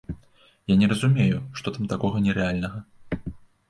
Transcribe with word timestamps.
Я 0.73 0.77
не 0.83 0.89
разумею, 0.93 1.43
што 1.61 1.67
там 1.79 1.83
такога 1.95 2.27
нерэальнага! 2.29 2.87